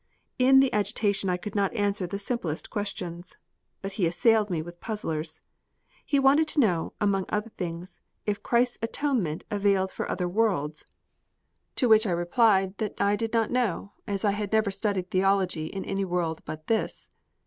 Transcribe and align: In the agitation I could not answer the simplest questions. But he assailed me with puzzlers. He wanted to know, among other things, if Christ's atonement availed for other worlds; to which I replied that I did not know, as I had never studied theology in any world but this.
In 0.39 0.61
the 0.61 0.73
agitation 0.73 1.29
I 1.29 1.37
could 1.37 1.53
not 1.53 1.75
answer 1.75 2.07
the 2.07 2.17
simplest 2.17 2.71
questions. 2.71 3.37
But 3.83 3.91
he 3.91 4.07
assailed 4.07 4.49
me 4.49 4.59
with 4.63 4.79
puzzlers. 4.81 5.43
He 6.03 6.17
wanted 6.17 6.47
to 6.47 6.59
know, 6.59 6.93
among 6.99 7.25
other 7.29 7.51
things, 7.51 8.01
if 8.25 8.41
Christ's 8.41 8.79
atonement 8.81 9.45
availed 9.51 9.91
for 9.91 10.09
other 10.09 10.27
worlds; 10.27 10.87
to 11.75 11.87
which 11.87 12.07
I 12.07 12.11
replied 12.17 12.79
that 12.79 12.99
I 12.99 13.15
did 13.15 13.31
not 13.31 13.51
know, 13.51 13.91
as 14.07 14.25
I 14.25 14.31
had 14.31 14.51
never 14.51 14.71
studied 14.71 15.11
theology 15.11 15.67
in 15.67 15.85
any 15.85 16.03
world 16.03 16.41
but 16.45 16.65
this. 16.65 17.07